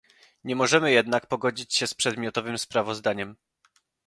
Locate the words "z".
1.87-1.93